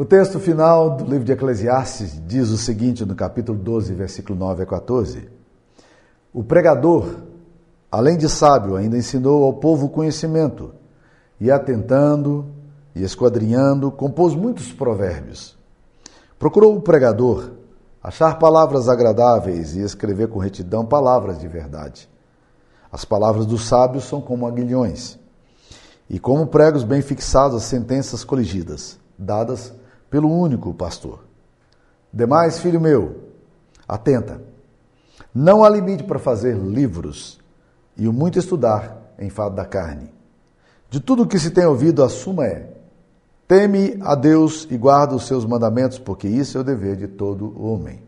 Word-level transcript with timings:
O 0.00 0.04
texto 0.04 0.38
final 0.38 0.90
do 0.90 1.02
livro 1.02 1.24
de 1.24 1.32
Eclesiastes 1.32 2.22
diz 2.24 2.50
o 2.50 2.56
seguinte 2.56 3.04
no 3.04 3.16
capítulo 3.16 3.58
12, 3.58 3.92
versículo 3.94 4.38
9 4.38 4.62
a 4.62 4.66
14: 4.66 5.28
O 6.32 6.44
pregador, 6.44 7.16
além 7.90 8.16
de 8.16 8.28
sábio, 8.28 8.76
ainda 8.76 8.96
ensinou 8.96 9.42
ao 9.42 9.54
povo 9.54 9.88
conhecimento, 9.88 10.72
e 11.40 11.50
atentando 11.50 12.46
e 12.94 13.02
esquadrinhando, 13.02 13.90
compôs 13.90 14.36
muitos 14.36 14.72
provérbios. 14.72 15.58
Procurou 16.38 16.76
o 16.76 16.80
pregador 16.80 17.50
achar 18.00 18.38
palavras 18.38 18.88
agradáveis 18.88 19.74
e 19.74 19.80
escrever 19.80 20.28
com 20.28 20.38
retidão 20.38 20.86
palavras 20.86 21.40
de 21.40 21.48
verdade. 21.48 22.08
As 22.92 23.04
palavras 23.04 23.46
dos 23.46 23.66
sábios 23.66 24.04
são 24.04 24.20
como 24.20 24.46
aguilhões, 24.46 25.18
e 26.08 26.20
como 26.20 26.46
pregos 26.46 26.84
bem 26.84 27.02
fixados 27.02 27.56
as 27.56 27.64
sentenças 27.64 28.22
coligidas, 28.22 28.96
dadas 29.18 29.72
pelo 30.10 30.30
único 30.30 30.72
pastor. 30.74 31.20
Demais, 32.12 32.58
filho 32.58 32.80
meu, 32.80 33.16
atenta. 33.86 34.40
Não 35.34 35.62
há 35.62 35.68
limite 35.68 36.04
para 36.04 36.18
fazer 36.18 36.56
livros 36.56 37.38
e 37.96 38.08
o 38.08 38.12
muito 38.12 38.38
estudar 38.38 39.12
em 39.18 39.28
fado 39.28 39.56
da 39.56 39.64
carne. 39.64 40.12
De 40.90 41.00
tudo 41.00 41.24
o 41.24 41.26
que 41.26 41.38
se 41.38 41.50
tem 41.50 41.66
ouvido, 41.66 42.02
a 42.02 42.08
suma 42.08 42.46
é: 42.46 42.72
teme 43.46 43.98
a 44.00 44.14
Deus 44.14 44.66
e 44.70 44.76
guarda 44.76 45.14
os 45.14 45.26
seus 45.26 45.44
mandamentos, 45.44 45.98
porque 45.98 46.26
isso 46.26 46.56
é 46.56 46.60
o 46.60 46.64
dever 46.64 46.96
de 46.96 47.08
todo 47.08 47.60
homem. 47.62 48.02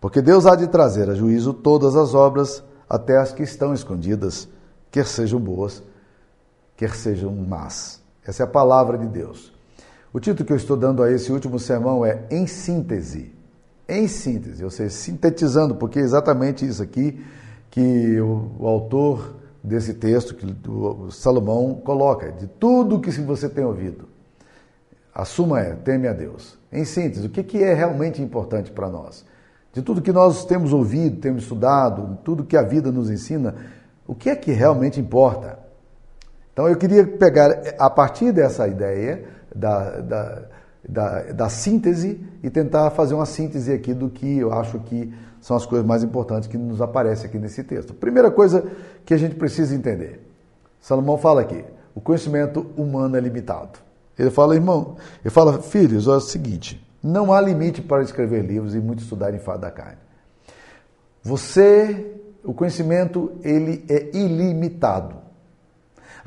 Porque 0.00 0.22
Deus 0.22 0.46
há 0.46 0.54
de 0.54 0.68
trazer 0.68 1.10
a 1.10 1.14
juízo 1.14 1.52
todas 1.52 1.96
as 1.96 2.14
obras, 2.14 2.62
até 2.88 3.18
as 3.18 3.32
que 3.32 3.42
estão 3.42 3.74
escondidas, 3.74 4.48
quer 4.90 5.04
sejam 5.06 5.40
boas, 5.40 5.82
quer 6.76 6.94
sejam 6.94 7.34
más. 7.34 8.00
Essa 8.24 8.44
é 8.44 8.46
a 8.46 8.48
palavra 8.48 8.96
de 8.96 9.06
Deus. 9.06 9.52
O 10.12 10.18
título 10.18 10.46
que 10.46 10.52
eu 10.52 10.56
estou 10.56 10.76
dando 10.76 11.02
a 11.02 11.12
esse 11.12 11.30
último 11.30 11.58
sermão 11.58 12.04
é 12.04 12.24
Em 12.30 12.46
Síntese. 12.46 13.36
Em 13.86 14.06
síntese, 14.06 14.62
ou 14.62 14.70
seja, 14.70 14.90
sintetizando, 14.90 15.74
porque 15.74 15.98
é 15.98 16.02
exatamente 16.02 16.66
isso 16.66 16.82
aqui 16.82 17.24
que 17.70 18.20
o, 18.20 18.66
autor 18.66 19.36
desse 19.64 19.94
texto, 19.94 20.34
que 20.34 20.46
o 20.68 21.10
Salomão 21.10 21.74
coloca, 21.74 22.30
de 22.32 22.46
tudo 22.46 23.00
que 23.00 23.10
você 23.10 23.48
tem 23.48 23.64
ouvido. 23.64 24.08
A 25.14 25.24
suma 25.24 25.60
é, 25.60 25.74
teme 25.74 26.06
a 26.06 26.12
Deus. 26.12 26.58
Em 26.70 26.84
síntese, 26.84 27.26
o 27.26 27.30
que, 27.30 27.42
que 27.42 27.62
é 27.62 27.72
realmente 27.72 28.20
importante 28.20 28.70
para 28.70 28.90
nós? 28.90 29.24
De 29.72 29.80
tudo 29.80 30.02
que 30.02 30.12
nós 30.12 30.44
temos 30.44 30.72
ouvido, 30.74 31.18
temos 31.18 31.44
estudado, 31.44 32.18
tudo 32.22 32.44
que 32.44 32.56
a 32.56 32.62
vida 32.62 32.92
nos 32.92 33.10
ensina, 33.10 33.54
o 34.06 34.14
que 34.14 34.28
é 34.28 34.36
que 34.36 34.52
realmente 34.52 35.00
importa? 35.00 35.58
Então 36.52 36.68
eu 36.68 36.76
queria 36.76 37.06
pegar, 37.06 37.50
a 37.78 37.88
partir 37.88 38.32
dessa 38.32 38.68
ideia, 38.68 39.24
da, 39.54 40.00
da, 40.00 40.42
da, 40.88 41.22
da, 41.32 41.48
síntese 41.48 42.20
e 42.42 42.50
tentar 42.50 42.90
fazer 42.90 43.14
uma 43.14 43.26
síntese 43.26 43.72
aqui 43.72 43.94
do 43.94 44.08
que 44.08 44.38
eu 44.38 44.52
acho 44.52 44.78
que 44.80 45.12
são 45.40 45.56
as 45.56 45.66
coisas 45.66 45.86
mais 45.86 46.02
importantes 46.02 46.48
que 46.48 46.58
nos 46.58 46.80
aparecem 46.80 47.26
aqui 47.26 47.38
nesse 47.38 47.62
texto. 47.64 47.94
Primeira 47.94 48.30
coisa 48.30 48.64
que 49.04 49.14
a 49.14 49.16
gente 49.16 49.34
precisa 49.34 49.74
entender. 49.74 50.26
Salomão 50.80 51.18
fala 51.18 51.40
aqui, 51.40 51.64
o 51.94 52.00
conhecimento 52.00 52.66
humano 52.76 53.16
é 53.16 53.20
limitado. 53.20 53.78
Ele 54.18 54.30
fala, 54.30 54.54
irmão, 54.54 54.96
ele 55.24 55.30
fala, 55.30 55.60
filhos, 55.62 56.06
é 56.08 56.10
o 56.10 56.20
seguinte, 56.20 56.84
não 57.02 57.32
há 57.32 57.40
limite 57.40 57.80
para 57.80 58.02
escrever 58.02 58.44
livros 58.44 58.74
e 58.74 58.80
muito 58.80 59.02
estudar 59.02 59.32
em 59.32 59.38
fado 59.38 59.60
da 59.60 59.70
carne. 59.70 59.98
Você, 61.22 62.20
o 62.42 62.52
conhecimento, 62.52 63.32
ele 63.42 63.84
é 63.88 64.16
ilimitado. 64.16 65.16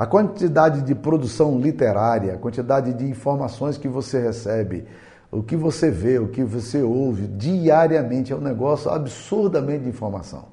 A 0.02 0.07
quantidade 0.07 0.81
de 0.81 0.95
produção 0.95 1.59
literária, 1.59 2.33
a 2.33 2.38
quantidade 2.39 2.91
de 2.91 3.05
informações 3.05 3.77
que 3.77 3.88
você 3.88 4.19
recebe, 4.19 4.83
o 5.31 5.44
que 5.44 5.55
você 5.55 5.91
vê, 5.91 6.17
o 6.17 6.27
que 6.27 6.44
você 6.44 6.81
ouve 6.81 7.27
diariamente 7.27 8.33
é 8.33 8.35
um 8.35 8.41
negócio 8.41 8.89
absurdamente 8.89 9.83
de 9.83 9.89
informação. 9.89 10.45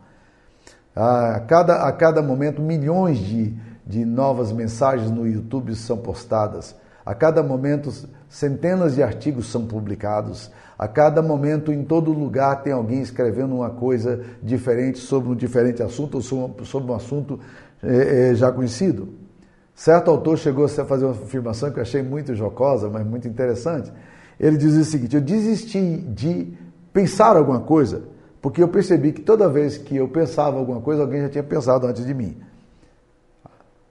A 0.94 1.40
cada, 1.48 1.76
a 1.84 1.92
cada 1.92 2.20
momento, 2.20 2.60
milhões 2.60 3.16
de, 3.16 3.56
de 3.86 4.04
novas 4.04 4.52
mensagens 4.52 5.10
no 5.10 5.26
YouTube 5.26 5.74
são 5.74 5.96
postadas. 5.96 6.76
A 7.06 7.14
cada 7.14 7.42
momento, 7.42 7.90
centenas 8.28 8.96
de 8.96 9.02
artigos 9.02 9.50
são 9.50 9.64
publicados. 9.66 10.50
A 10.78 10.86
cada 10.86 11.22
momento, 11.22 11.72
em 11.72 11.84
todo 11.84 12.12
lugar, 12.12 12.62
tem 12.62 12.74
alguém 12.74 13.00
escrevendo 13.00 13.54
uma 13.54 13.70
coisa 13.70 14.22
diferente 14.42 14.98
sobre 14.98 15.30
um 15.30 15.34
diferente 15.34 15.82
assunto 15.82 16.16
ou 16.16 16.66
sobre 16.66 16.92
um 16.92 16.94
assunto 16.94 17.40
é, 17.82 18.32
é, 18.32 18.34
já 18.34 18.52
conhecido. 18.52 19.26
Certo 19.78 20.10
autor 20.10 20.36
chegou 20.36 20.64
a 20.64 20.68
fazer 20.68 21.04
uma 21.04 21.14
afirmação 21.14 21.70
que 21.70 21.78
eu 21.78 21.82
achei 21.82 22.02
muito 22.02 22.34
jocosa, 22.34 22.90
mas 22.90 23.06
muito 23.06 23.28
interessante. 23.28 23.92
Ele 24.38 24.56
dizia 24.56 24.82
o 24.82 24.84
seguinte: 24.84 25.14
Eu 25.14 25.22
desisti 25.22 25.98
de 25.98 26.52
pensar 26.92 27.36
alguma 27.36 27.60
coisa, 27.60 28.02
porque 28.42 28.60
eu 28.60 28.66
percebi 28.66 29.12
que 29.12 29.20
toda 29.20 29.48
vez 29.48 29.78
que 29.78 29.94
eu 29.94 30.08
pensava 30.08 30.58
alguma 30.58 30.80
coisa, 30.80 31.02
alguém 31.02 31.20
já 31.20 31.28
tinha 31.28 31.44
pensado 31.44 31.86
antes 31.86 32.04
de 32.04 32.12
mim. 32.12 32.36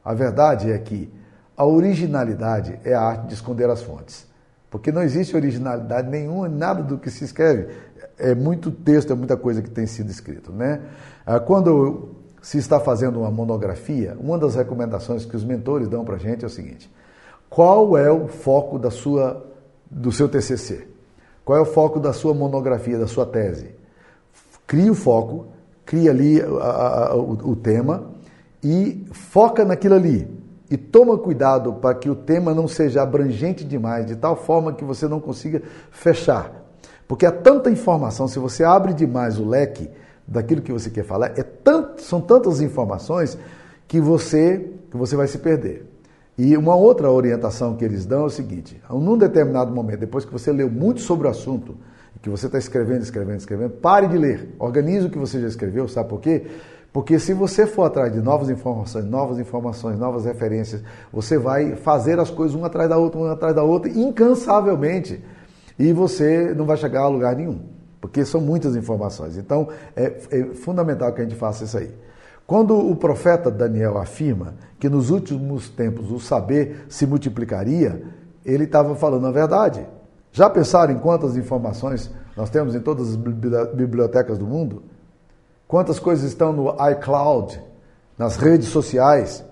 A 0.04 0.14
verdade 0.14 0.74
é 0.74 0.78
que 0.78 1.10
a 1.56 1.66
originalidade 1.66 2.78
é 2.84 2.94
a 2.94 3.02
arte 3.02 3.28
de 3.28 3.36
esconder 3.36 3.70
as 3.70 3.82
fontes. 3.82 4.28
Porque 4.70 4.92
não 4.92 5.02
existe 5.02 5.38
originalidade 5.38 6.10
nenhuma, 6.10 6.50
nada 6.50 6.84
do 6.84 6.98
que 6.98 7.10
se 7.10 7.24
escreve. 7.24 7.74
É 8.20 8.36
muito 8.36 8.72
texto, 8.72 9.14
é 9.14 9.16
muita 9.16 9.38
coisa 9.38 9.62
que 9.62 9.70
tem 9.70 9.88
sido 9.88 10.12
escrito. 10.12 10.52
Né? 10.52 10.82
Ah, 11.26 11.40
quando 11.40 12.17
se 12.48 12.58
está 12.58 12.80
fazendo 12.80 13.20
uma 13.20 13.30
monografia, 13.30 14.16
uma 14.22 14.38
das 14.38 14.56
recomendações 14.56 15.26
que 15.26 15.36
os 15.36 15.44
mentores 15.44 15.90
dão 15.90 16.06
para 16.06 16.16
a 16.16 16.18
gente 16.18 16.46
é 16.46 16.48
o 16.48 16.50
seguinte: 16.50 16.90
qual 17.50 17.98
é 17.98 18.10
o 18.10 18.30
foco 18.30 18.80
da 18.80 18.90
sua, 18.90 19.46
do 19.92 20.14
seu 20.14 20.30
TCC? 20.30 20.88
Qual 21.44 21.58
é 21.58 21.62
o 21.62 21.66
foco 21.66 22.00
da 22.00 22.14
sua 22.14 22.34
monografia, 22.34 22.98
da 22.98 23.06
sua 23.06 23.26
tese? 23.26 23.76
Cria 24.66 24.90
o 24.90 24.96
foco, 24.96 25.48
cria 25.86 26.10
ali 26.10 26.42
a, 26.42 27.08
a, 27.10 27.16
o, 27.18 27.52
o 27.52 27.56
tema 27.58 28.12
e 28.64 29.06
foca 29.12 29.66
naquilo 29.66 29.96
ali. 29.96 30.26
E 30.72 30.78
toma 30.78 31.18
cuidado 31.18 31.74
para 31.74 31.96
que 31.96 32.10
o 32.10 32.16
tema 32.16 32.54
não 32.54 32.66
seja 32.66 33.02
abrangente 33.02 33.66
demais, 33.66 34.06
de 34.06 34.16
tal 34.16 34.38
forma 34.38 34.72
que 34.72 34.86
você 34.86 35.06
não 35.06 35.20
consiga 35.20 35.62
fechar. 35.92 36.64
Porque 37.10 37.26
há 37.26 37.32
tanta 37.32 37.70
informação, 37.70 38.26
se 38.26 38.40
você 38.40 38.64
abre 38.64 38.94
demais 38.94 39.38
o 39.38 39.46
leque, 39.46 39.90
daquilo 40.28 40.62
que 40.62 40.72
você 40.72 40.90
quer 40.90 41.04
falar, 41.04 41.32
é 41.38 41.44
tanto, 41.44 42.02
são 42.02 42.20
tantas 42.20 42.60
informações 42.60 43.38
que 43.88 44.02
você, 44.02 44.70
que 44.92 44.98
você 44.98 45.16
vai 45.16 45.28
se 45.28 45.38
perder. 45.38 45.86
E 46.38 46.56
uma 46.56 46.76
outra 46.76 47.10
orientação 47.10 47.76
que 47.76 47.86
eles 47.86 48.06
dão 48.06 48.24
é 48.24 48.26
o 48.26 48.30
seguinte: 48.30 48.80
num 48.92 49.18
determinado 49.18 49.74
momento, 49.74 50.00
depois 50.00 50.26
que 50.26 50.32
você 50.32 50.52
leu 50.52 50.70
muito 50.70 51.02
sobre 51.02 51.28
o 51.28 51.30
assunto, 51.30 51.76
que 52.22 52.30
você 52.30 52.48
está 52.48 52.58
escrevendo, 52.58 53.02
escrevendo, 53.02 53.40
escrevendo, 53.40 53.72
pare 53.72 54.08
de 54.08 54.18
ler. 54.18 54.56
Organize 54.60 55.08
o 55.08 55.10
que 55.10 55.18
você 55.18 55.40
já 55.40 55.48
escreveu, 55.48 55.88
sabe 55.88 56.10
por 56.10 56.20
quê? 56.20 56.46
Porque 56.92 57.20
se 57.20 57.34
você 57.34 57.66
for 57.66 57.84
atrás 57.84 58.12
de 58.12 58.20
novas 58.20 58.50
informações, 58.50 59.06
novas 59.06 59.40
informações, 59.40 60.00
novas 60.00 60.26
referências, 60.26 60.82
você 61.12 61.38
vai 61.38 61.76
fazer 61.76 62.20
as 62.20 62.30
coisas 62.30 62.56
uma 62.56 62.68
atrás 62.68 62.90
da 62.90 62.98
outra, 62.98 63.20
uma 63.20 63.32
atrás 63.34 63.56
da 63.56 63.64
outra, 63.64 63.90
incansavelmente. 63.90 65.24
E 65.78 65.94
você 65.94 66.54
não 66.56 66.66
vai 66.66 66.76
chegar 66.76 67.02
a 67.02 67.08
lugar 67.08 67.36
nenhum 67.36 67.77
porque 68.00 68.24
são 68.26 68.40
muitas 68.42 68.76
informações. 68.76 69.38
Então, 69.38 69.70
é, 69.96 70.18
é, 70.32 70.44
fundamental 70.54 71.12
que 71.14 71.22
a 71.22 71.24
gente 71.24 71.36
faça 71.36 71.64
isso 71.64 71.78
aí. 71.78 71.94
Quando 72.46 72.78
o 72.78 72.96
profeta 72.96 73.52
Daniel 73.52 73.98
afirma 73.98 74.54
que 74.80 74.88
nos 74.88 75.10
últimos 75.10 75.70
tempos 75.70 76.12
o 76.12 76.20
saber 76.20 76.86
se 76.88 77.06
multiplicaria, 77.06 78.02
ele 78.46 78.64
estava 78.64 78.96
falando 78.96 79.28
a 79.28 79.32
verdade. 79.32 79.86
Já 80.32 80.50
pensaram 80.50 80.94
em 80.94 81.00
quantas 81.00 81.36
informações 81.36 82.10
nós 82.38 82.50
temos 82.50 82.76
em 82.76 82.80
todas 82.80 83.10
as 83.10 83.16
bibliotecas 83.16 84.38
do 84.38 84.46
mundo? 84.46 84.84
Quantas 85.68 86.00
coisas 86.00 86.24
estão 86.24 86.54
no 86.54 86.70
iCloud, 86.92 87.62
nas 88.18 88.38
redes 88.38 88.68
sociais? 88.70 89.44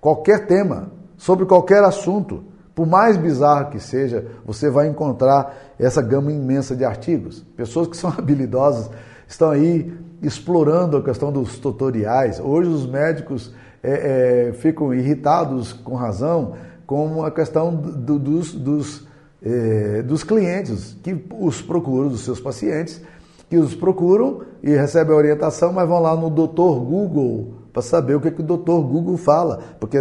Qualquer 0.00 0.46
tema, 0.46 0.90
sobre 1.16 1.46
qualquer 1.46 1.82
assunto. 1.82 2.44
Por 2.76 2.86
mais 2.86 3.16
bizarro 3.16 3.70
que 3.70 3.80
seja, 3.80 4.26
você 4.44 4.68
vai 4.68 4.86
encontrar 4.86 5.56
essa 5.78 6.02
gama 6.02 6.30
imensa 6.30 6.76
de 6.76 6.84
artigos. 6.84 7.42
Pessoas 7.56 7.88
que 7.88 7.96
são 7.96 8.10
habilidosas 8.16 8.90
estão 9.26 9.50
aí 9.50 9.98
explorando 10.22 10.98
a 10.98 11.02
questão 11.02 11.32
dos 11.32 11.58
tutoriais. 11.58 12.38
Hoje 12.38 12.68
os 12.68 12.86
médicos 12.86 13.54
é, 13.82 14.48
é, 14.48 14.52
ficam 14.52 14.92
irritados 14.92 15.72
com 15.72 15.94
razão 15.94 16.52
com 16.86 17.24
a 17.24 17.30
questão 17.30 17.74
do, 17.74 18.18
dos, 18.18 18.52
dos, 18.52 19.08
é, 19.42 20.02
dos 20.02 20.22
clientes 20.22 20.98
que 21.02 21.16
os 21.40 21.62
procuram, 21.62 22.10
dos 22.10 22.26
seus 22.26 22.40
pacientes, 22.40 23.00
que 23.48 23.56
os 23.56 23.74
procuram 23.74 24.42
e 24.62 24.70
recebem 24.70 25.14
a 25.14 25.16
orientação, 25.16 25.72
mas 25.72 25.88
vão 25.88 25.98
lá 25.98 26.14
no 26.14 26.28
doutor 26.28 26.78
Google 26.80 27.54
para 27.76 27.82
saber 27.82 28.14
o 28.14 28.20
que, 28.22 28.30
que 28.30 28.40
o 28.40 28.42
doutor 28.42 28.80
Google 28.80 29.18
fala, 29.18 29.60
porque 29.78 29.98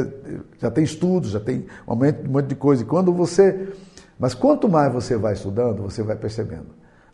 já 0.60 0.72
tem 0.72 0.86
estudos, 0.86 1.32
já 1.32 1.42
tem 1.42 1.66
um 1.86 2.32
monte 2.32 2.48
de 2.48 2.56
coisa. 2.56 2.84
E 2.84 2.86
quando 2.86 3.12
você. 3.12 3.68
Mas 4.18 4.34
quanto 4.34 4.70
mais 4.70 4.94
você 4.94 5.18
vai 5.18 5.34
estudando, 5.34 5.84
você 5.84 6.02
vai 6.02 6.16
percebendo. 6.16 6.68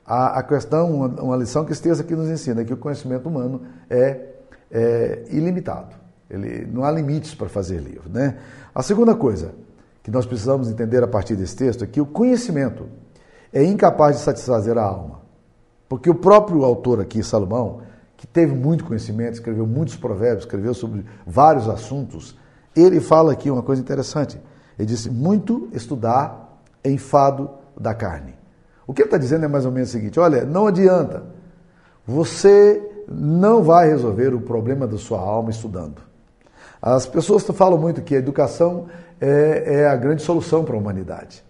A, 0.05 0.37
a 0.37 0.43
questão, 0.43 0.93
uma, 0.93 1.07
uma, 1.19 1.35
lição 1.35 1.65
que 1.65 1.71
Esteja 1.71 2.03
aqui 2.03 2.15
nos 2.15 2.29
ensina, 2.29 2.61
é 2.61 2.63
que 2.63 2.71
o 2.71 2.77
conhecimento 2.77 3.27
humano 3.27 3.63
é, 3.89 4.33
é 4.69 5.23
ilimitado. 5.31 5.95
Ele, 6.29 6.67
não 6.71 6.83
há 6.83 6.91
limites 6.91 7.33
para 7.33 7.49
fazer 7.49 7.79
livro. 7.79 8.07
Né? 8.07 8.37
A 8.75 8.83
segunda 8.83 9.15
coisa 9.15 9.55
que 10.03 10.11
nós 10.11 10.27
precisamos 10.27 10.69
entender 10.69 11.03
a 11.03 11.07
partir 11.07 11.35
desse 11.35 11.55
texto 11.55 11.83
é 11.83 11.87
que 11.87 11.99
o 11.99 12.05
conhecimento 12.05 12.85
é 13.51 13.63
incapaz 13.63 14.17
de 14.17 14.21
satisfazer 14.21 14.77
a 14.77 14.83
alma. 14.83 15.21
Porque 15.89 16.07
o 16.07 16.15
próprio 16.15 16.63
autor 16.63 17.01
aqui, 17.01 17.23
Salomão, 17.23 17.81
que 18.21 18.27
teve 18.27 18.53
muito 18.53 18.85
conhecimento, 18.85 19.33
escreveu 19.33 19.65
muitos 19.65 19.95
provérbios, 19.95 20.43
escreveu 20.43 20.75
sobre 20.75 21.03
vários 21.25 21.67
assuntos, 21.67 22.37
ele 22.75 23.01
fala 23.01 23.33
aqui 23.33 23.49
uma 23.49 23.63
coisa 23.63 23.81
interessante. 23.81 24.39
Ele 24.77 24.87
disse: 24.87 25.09
muito 25.09 25.67
estudar 25.73 26.61
é 26.83 26.91
enfado 26.91 27.49
da 27.75 27.95
carne. 27.95 28.35
O 28.85 28.93
que 28.93 29.01
ele 29.01 29.07
está 29.07 29.17
dizendo 29.17 29.45
é 29.45 29.47
mais 29.47 29.65
ou 29.65 29.71
menos 29.71 29.89
o 29.89 29.91
seguinte: 29.91 30.19
olha, 30.19 30.45
não 30.45 30.67
adianta, 30.67 31.23
você 32.05 32.79
não 33.07 33.63
vai 33.63 33.89
resolver 33.89 34.35
o 34.35 34.41
problema 34.41 34.85
da 34.85 34.99
sua 34.99 35.19
alma 35.19 35.49
estudando. 35.49 35.99
As 36.79 37.07
pessoas 37.07 37.43
falam 37.43 37.79
muito 37.79 38.03
que 38.03 38.13
a 38.13 38.19
educação 38.19 38.85
é, 39.19 39.77
é 39.79 39.87
a 39.87 39.95
grande 39.95 40.21
solução 40.21 40.63
para 40.63 40.75
a 40.75 40.77
humanidade. 40.77 41.43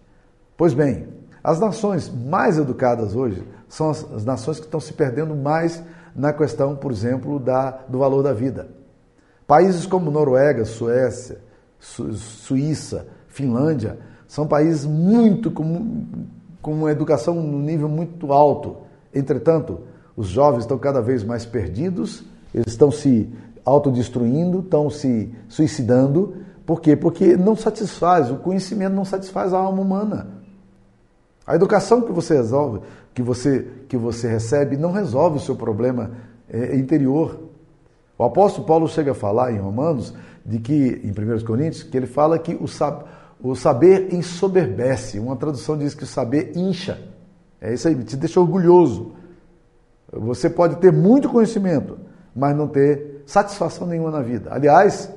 Pois 0.56 0.73
bem, 0.73 1.09
as 1.44 1.59
nações 1.59 2.09
mais 2.09 2.57
educadas 2.57 3.13
hoje 3.13 3.45
são 3.68 3.89
as, 3.89 4.09
as 4.13 4.23
nações 4.23 4.57
que 4.57 4.65
estão 4.65 4.79
se 4.79 4.94
perdendo 4.94 5.35
mais 5.35 5.83
na 6.16 6.34
questão, 6.34 6.75
por 6.75 6.92
exemplo, 6.92 7.40
da, 7.40 7.72
do 7.88 8.00
valor 8.00 8.24
da 8.24 8.34
vida. 8.34 8.69
Países 9.48 9.86
como 9.86 10.12
Noruega, 10.12 10.66
Suécia, 10.66 11.40
Su, 11.80 12.13
Suíça, 12.13 13.08
Finlândia, 13.28 13.98
são 14.28 14.48
países 14.48 14.86
muito 14.86 15.52
com, 15.52 16.06
com 16.62 16.74
uma 16.74 16.92
educação 16.92 17.36
no 17.36 17.60
nível 17.60 17.90
muito 17.90 18.31
alto. 18.31 18.78
Entretanto, 19.13 19.81
os 20.16 20.28
jovens 20.28 20.62
estão 20.62 20.78
cada 20.78 21.02
vez 21.02 21.24
mais 21.24 21.46
perdidos, 21.46 22.24
eles 22.54 22.72
estão 22.72 22.92
se 22.92 23.30
autodestruindo, 23.66 24.60
estão 24.60 24.90
se 24.90 25.34
suicidando. 25.50 26.36
Por 26.66 26.80
quê? 26.80 26.96
Porque 26.96 27.36
não 27.36 27.56
satisfaz, 27.56 28.31
o 28.31 28.38
conhecimento 28.38 28.94
não 28.94 29.06
satisfaz 29.06 29.54
a 29.54 29.57
alma 29.57 29.81
humana. 29.81 30.28
A 31.46 31.56
educação 31.56 32.02
que 32.02 32.12
você 32.12 32.36
resolve, 32.36 32.81
que 33.13 33.22
você, 33.22 33.68
que 33.88 33.98
você 33.98 34.28
recebe, 34.28 34.78
não 34.78 34.92
resolve 34.92 35.38
o 35.38 35.40
seu 35.40 35.56
problema 35.56 36.12
é, 36.50 36.75
interior. 36.75 37.50
O 38.18 38.24
apóstolo 38.24 38.66
Paulo 38.66 38.88
chega 38.88 39.12
a 39.12 39.16
falar 39.16 39.52
em 39.52 39.58
Romanos, 39.58 40.13
de 40.46 40.60
que, 40.60 41.02
em 41.04 41.12
1 41.12 41.46
Coríntios, 41.46 41.84
que 41.84 41.96
ele 41.96 42.08
fala 42.08 42.40
que 42.40 42.56
o, 42.56 42.68
sab, 42.68 43.04
o 43.42 43.56
saber 43.56 44.13
ensoberbece. 44.13 45.19
Uma 45.19 45.36
tradução 45.36 45.78
diz 45.78 45.94
que 45.94 46.04
o 46.04 46.08
saber 46.08 46.54
incha. 46.56 47.00
É 47.60 47.74
isso 47.74 47.88
aí, 47.88 47.96
te 48.04 48.16
deixa 48.16 48.40
orgulhoso. 48.40 49.14
Você 50.12 50.50
pode 50.50 50.78
ter 50.78 50.92
muito 50.92 51.30
conhecimento, 51.30 51.98
mas 52.36 52.56
não 52.56 52.68
ter 52.68 53.24
satisfação 53.25 53.88
nenhuma 53.88 54.12
na 54.12 54.22
vida. 54.22 54.50
Aliás, 54.52 55.12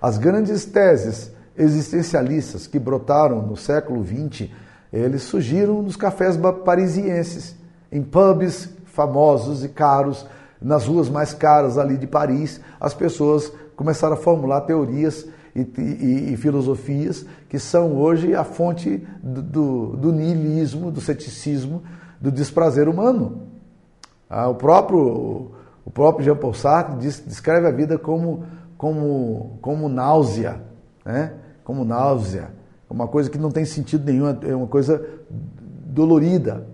as 0.00 0.16
grandes 0.16 0.64
teses 0.64 1.32
existencialistas 1.56 2.66
que 2.66 2.78
brotaram 2.78 3.42
no 3.42 3.56
século 3.56 4.04
XX, 4.04 4.48
eles 4.92 5.22
surgiram 5.22 5.82
nos 5.82 5.96
cafés 5.96 6.36
parisienses, 6.64 7.56
em 7.90 8.02
pubs 8.02 8.68
famosos 8.84 9.64
e 9.64 9.68
caros, 9.68 10.26
nas 10.60 10.86
ruas 10.86 11.08
mais 11.08 11.32
caras 11.32 11.78
ali 11.78 11.96
de 11.96 12.06
Paris, 12.06 12.60
as 12.80 12.94
pessoas 12.94 13.52
começaram 13.74 14.14
a 14.14 14.18
formular 14.18 14.60
teorias 14.62 15.26
e, 15.54 15.60
e, 15.60 16.32
e 16.32 16.36
filosofias 16.36 17.26
que 17.48 17.58
são 17.58 17.96
hoje 17.96 18.34
a 18.34 18.44
fonte 18.44 19.06
do, 19.22 19.42
do, 19.42 19.96
do 19.96 20.12
niilismo, 20.12 20.90
do 20.90 21.00
ceticismo, 21.00 21.82
do 22.20 22.30
desprazer 22.30 22.88
humano. 22.88 23.48
Ah, 24.28 24.48
o 24.48 24.54
próprio, 24.54 25.52
o 25.84 25.90
próprio 25.90 26.24
Jean 26.24 26.36
Paul 26.36 26.54
Sartre 26.54 26.96
diz, 26.96 27.22
descreve 27.26 27.66
a 27.66 27.70
vida 27.70 27.98
como, 27.98 28.44
como, 28.78 29.58
como 29.60 29.88
náusea, 29.88 30.62
né? 31.04 31.34
como 31.64 31.84
náusea, 31.84 32.50
uma 32.92 33.08
coisa 33.08 33.30
que 33.30 33.38
não 33.38 33.50
tem 33.50 33.64
sentido 33.64 34.04
nenhum, 34.04 34.28
é 34.28 34.54
uma 34.54 34.66
coisa 34.66 35.04
dolorida. 35.86 36.66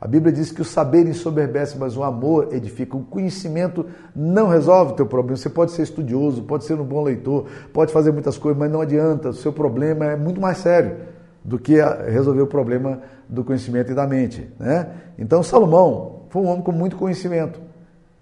A 0.00 0.06
Bíblia 0.06 0.32
diz 0.32 0.50
que 0.50 0.62
o 0.62 0.64
saber 0.64 1.06
ensoberbece, 1.06 1.76
mas 1.78 1.94
o 1.94 2.02
amor 2.02 2.48
edifica. 2.52 2.96
O 2.96 3.04
conhecimento 3.04 3.84
não 4.16 4.48
resolve 4.48 4.92
o 4.92 4.96
teu 4.96 5.04
problema. 5.04 5.36
Você 5.36 5.50
pode 5.50 5.72
ser 5.72 5.82
estudioso, 5.82 6.42
pode 6.42 6.64
ser 6.64 6.80
um 6.80 6.84
bom 6.84 7.02
leitor, 7.02 7.44
pode 7.72 7.92
fazer 7.92 8.10
muitas 8.10 8.38
coisas, 8.38 8.58
mas 8.58 8.72
não 8.72 8.80
adianta. 8.80 9.28
O 9.28 9.34
seu 9.34 9.52
problema 9.52 10.06
é 10.06 10.16
muito 10.16 10.40
mais 10.40 10.56
sério 10.56 10.96
do 11.44 11.58
que 11.58 11.74
resolver 12.08 12.40
o 12.40 12.46
problema 12.46 13.00
do 13.28 13.44
conhecimento 13.44 13.92
e 13.92 13.94
da 13.94 14.06
mente. 14.06 14.50
Né? 14.58 14.88
Então, 15.18 15.42
Salomão, 15.42 16.22
foi 16.30 16.42
um 16.42 16.46
homem 16.46 16.62
com 16.62 16.72
muito 16.72 16.96
conhecimento. 16.96 17.60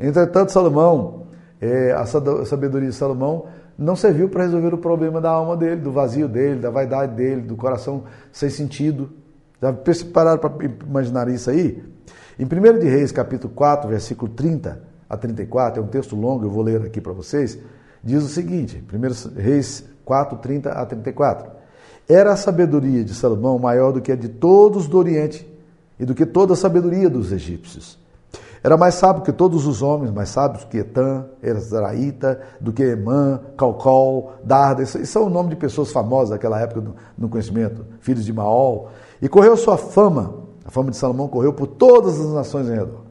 Entretanto, 0.00 0.50
Salomão, 0.50 1.28
é, 1.60 1.92
a 1.92 2.04
sabedoria 2.06 2.88
de 2.88 2.94
Salomão 2.94 3.46
não 3.78 3.94
serviu 3.94 4.28
para 4.28 4.42
resolver 4.42 4.74
o 4.74 4.78
problema 4.78 5.20
da 5.20 5.30
alma 5.30 5.56
dele, 5.56 5.80
do 5.80 5.92
vazio 5.92 6.28
dele, 6.28 6.60
da 6.60 6.70
vaidade 6.70 7.14
dele, 7.14 7.42
do 7.42 7.56
coração 7.56 8.04
sem 8.32 8.50
sentido. 8.50 9.10
Já 9.62 9.72
pararam 10.12 10.38
para 10.38 10.52
imaginar 10.86 11.28
isso 11.28 11.48
aí? 11.48 11.82
Em 12.38 12.44
1 12.44 12.78
de 12.78 12.88
Reis, 12.88 13.12
capítulo 13.12 13.52
4, 13.54 13.88
versículo 13.88 14.30
30 14.32 14.82
a 15.08 15.16
34, 15.16 15.80
é 15.80 15.84
um 15.84 15.88
texto 15.88 16.16
longo, 16.16 16.44
eu 16.44 16.50
vou 16.50 16.62
ler 16.62 16.82
aqui 16.82 17.00
para 17.00 17.12
vocês, 17.12 17.58
diz 18.02 18.22
o 18.22 18.28
seguinte, 18.28 18.84
1 18.92 19.40
Reis 19.40 19.84
4, 20.04 20.38
30 20.38 20.70
a 20.70 20.84
34. 20.84 21.50
Era 22.08 22.32
a 22.32 22.36
sabedoria 22.36 23.04
de 23.04 23.14
Salomão 23.14 23.58
maior 23.58 23.92
do 23.92 24.00
que 24.00 24.10
a 24.10 24.16
de 24.16 24.28
todos 24.28 24.86
do 24.86 24.98
Oriente, 24.98 25.46
e 25.98 26.04
do 26.04 26.14
que 26.14 26.24
toda 26.24 26.52
a 26.52 26.56
sabedoria 26.56 27.10
dos 27.10 27.32
egípcios. 27.32 27.98
Era 28.62 28.76
mais 28.76 28.94
sábio 28.94 29.22
que 29.22 29.32
todos 29.32 29.66
os 29.66 29.82
homens, 29.82 30.10
mais 30.10 30.28
sábios 30.30 30.64
que 30.64 30.78
Etan, 30.78 31.26
Ezraíta, 31.42 32.40
do 32.60 32.72
que 32.72 32.82
Emã, 32.82 33.40
Calcol, 33.56 34.32
Darda. 34.42 34.82
Isso 34.82 35.04
são 35.06 35.26
o 35.26 35.30
nome 35.30 35.50
de 35.50 35.56
pessoas 35.56 35.92
famosas 35.92 36.30
daquela 36.30 36.60
época 36.60 36.80
no, 36.80 36.96
no 37.16 37.28
conhecimento, 37.28 37.84
filhos 38.00 38.24
de 38.24 38.32
Maol. 38.32 38.88
E 39.22 39.28
correu 39.28 39.56
sua 39.56 39.76
fama, 39.76 40.34
a 40.64 40.70
fama 40.70 40.90
de 40.90 40.96
Salomão 40.96 41.28
correu 41.28 41.52
por 41.52 41.66
todas 41.66 42.20
as 42.20 42.32
nações 42.32 42.68
em 42.68 42.74
redor. 42.74 43.02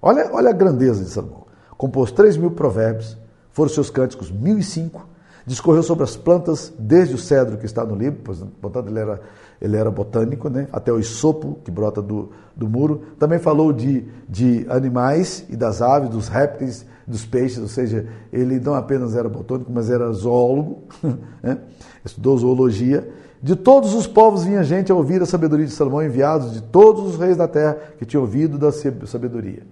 Olha, 0.00 0.30
olha 0.32 0.50
a 0.50 0.52
grandeza 0.52 1.02
de 1.02 1.10
Salomão. 1.10 1.42
Compôs 1.76 2.12
três 2.12 2.36
mil 2.36 2.52
provérbios, 2.52 3.18
foram 3.50 3.70
seus 3.70 3.90
cânticos 3.90 4.30
mil 4.30 4.58
e 4.58 4.62
cinco, 4.62 5.06
discorreu 5.46 5.82
sobre 5.82 6.04
as 6.04 6.16
plantas, 6.16 6.72
desde 6.78 7.14
o 7.14 7.18
cedro 7.18 7.56
que 7.58 7.66
está 7.66 7.84
no 7.84 7.94
livro, 7.94 8.20
portanto 8.60 8.88
ele 8.88 8.98
era 8.98 9.20
ele 9.62 9.76
era 9.76 9.92
botânico, 9.92 10.50
né? 10.50 10.66
até 10.72 10.92
o 10.92 10.98
isopo 10.98 11.56
que 11.64 11.70
brota 11.70 12.02
do, 12.02 12.30
do 12.54 12.68
muro. 12.68 13.02
Também 13.16 13.38
falou 13.38 13.72
de, 13.72 14.04
de 14.28 14.66
animais 14.68 15.46
e 15.48 15.54
das 15.54 15.80
aves, 15.80 16.10
dos 16.10 16.26
répteis, 16.26 16.84
dos 17.06 17.24
peixes, 17.24 17.58
ou 17.58 17.68
seja, 17.68 18.08
ele 18.32 18.58
não 18.58 18.74
apenas 18.74 19.14
era 19.14 19.28
botânico, 19.28 19.70
mas 19.72 19.88
era 19.88 20.10
zoólogo, 20.12 20.82
né? 21.40 21.58
estudou 22.04 22.36
zoologia. 22.36 23.08
De 23.40 23.54
todos 23.54 23.94
os 23.94 24.04
povos 24.04 24.42
vinha 24.42 24.64
gente 24.64 24.90
a 24.90 24.96
ouvir 24.96 25.22
a 25.22 25.26
sabedoria 25.26 25.66
de 25.66 25.72
Salomão, 25.72 26.02
enviados 26.02 26.52
de 26.52 26.60
todos 26.60 27.14
os 27.14 27.16
reis 27.16 27.36
da 27.36 27.46
terra 27.46 27.78
que 27.98 28.04
tinham 28.04 28.22
ouvido 28.22 28.58
da 28.58 28.72
sabedoria. 29.06 29.62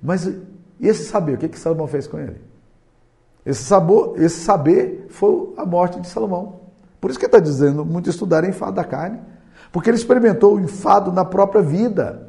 Mas 0.00 0.30
esse 0.80 1.04
saber, 1.04 1.34
o 1.34 1.38
que, 1.38 1.48
que 1.48 1.58
Salomão 1.58 1.88
fez 1.88 2.06
com 2.06 2.16
ele? 2.16 2.36
Esse, 3.44 3.64
sabor, 3.64 4.14
esse 4.16 4.40
saber 4.40 5.06
foi 5.08 5.54
a 5.56 5.64
morte 5.64 6.00
de 6.00 6.08
Salomão. 6.08 6.60
Por 7.00 7.10
isso 7.10 7.18
que 7.18 7.26
está 7.26 7.38
dizendo 7.38 7.84
muito 7.84 8.10
estudar 8.10 8.44
enfado 8.44 8.72
da 8.72 8.84
carne, 8.84 9.18
porque 9.72 9.88
ele 9.88 9.96
experimentou 9.96 10.56
o 10.56 10.60
enfado 10.60 11.10
na 11.10 11.24
própria 11.24 11.62
vida. 11.62 12.28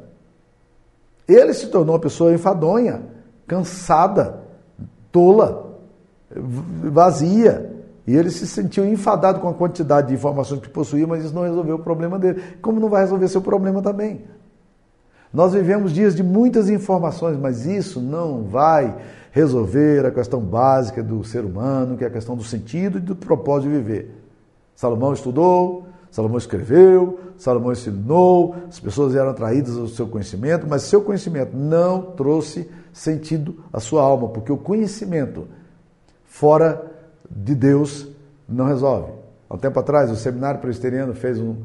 Ele 1.28 1.52
se 1.52 1.68
tornou 1.68 1.94
uma 1.94 2.00
pessoa 2.00 2.32
enfadonha, 2.32 3.02
cansada, 3.46 4.40
tola, 5.10 5.78
vazia. 6.34 7.70
E 8.06 8.16
ele 8.16 8.30
se 8.30 8.46
sentiu 8.46 8.84
enfadado 8.84 9.38
com 9.38 9.48
a 9.48 9.54
quantidade 9.54 10.08
de 10.08 10.14
informações 10.14 10.60
que 10.60 10.68
possuía, 10.68 11.06
mas 11.06 11.24
isso 11.24 11.34
não 11.34 11.42
resolveu 11.42 11.76
o 11.76 11.78
problema 11.78 12.18
dele. 12.18 12.42
Como 12.60 12.80
não 12.80 12.88
vai 12.88 13.02
resolver 13.02 13.28
seu 13.28 13.40
problema 13.40 13.80
também? 13.80 14.24
Nós 15.32 15.52
vivemos 15.52 15.92
dias 15.92 16.14
de 16.14 16.22
muitas 16.22 16.68
informações, 16.68 17.38
mas 17.38 17.64
isso 17.64 18.00
não 18.00 18.42
vai 18.42 18.96
resolver 19.32 20.04
a 20.04 20.10
questão 20.10 20.40
básica 20.40 21.02
do 21.02 21.24
ser 21.24 21.44
humano, 21.44 21.96
que 21.96 22.04
é 22.04 22.06
a 22.06 22.10
questão 22.10 22.36
do 22.36 22.44
sentido 22.44 22.98
e 22.98 23.00
do 23.00 23.16
propósito 23.16 23.70
de 23.70 23.78
viver. 23.78 24.14
Salomão 24.76 25.12
estudou, 25.12 25.86
Salomão 26.10 26.36
escreveu, 26.36 27.18
Salomão 27.38 27.72
ensinou, 27.72 28.54
as 28.68 28.78
pessoas 28.78 29.14
eram 29.14 29.30
atraídas 29.30 29.76
ao 29.78 29.88
seu 29.88 30.06
conhecimento, 30.06 30.66
mas 30.68 30.82
seu 30.82 31.00
conhecimento 31.00 31.56
não 31.56 32.02
trouxe 32.02 32.70
sentido 32.92 33.64
à 33.72 33.80
sua 33.80 34.02
alma, 34.02 34.28
porque 34.28 34.52
o 34.52 34.58
conhecimento 34.58 35.48
fora 36.26 36.92
de 37.30 37.54
Deus 37.54 38.06
não 38.46 38.66
resolve. 38.66 39.12
Há 39.48 39.54
um 39.54 39.58
tempo 39.58 39.80
atrás, 39.80 40.10
o 40.10 40.16
Seminário 40.16 40.60
Presbiteriano 40.60 41.14
fez 41.14 41.40
um, 41.40 41.56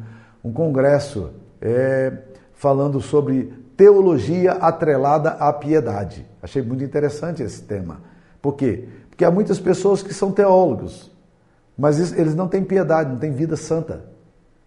um 0.41 0.53
congresso 0.53 1.31
é, 1.61 2.13
falando 2.53 3.01
sobre 3.01 3.53
teologia 3.77 4.53
atrelada 4.53 5.29
à 5.29 5.53
piedade. 5.53 6.25
Achei 6.41 6.61
muito 6.61 6.83
interessante 6.83 7.43
esse 7.43 7.61
tema. 7.61 8.01
Por 8.41 8.55
quê? 8.55 8.89
Porque 9.09 9.23
há 9.23 9.31
muitas 9.31 9.59
pessoas 9.59 10.01
que 10.01 10.13
são 10.13 10.31
teólogos, 10.31 11.15
mas 11.77 12.11
eles 12.13 12.35
não 12.35 12.47
têm 12.47 12.63
piedade, 12.63 13.11
não 13.11 13.17
têm 13.17 13.31
vida 13.31 13.55
santa. 13.55 14.03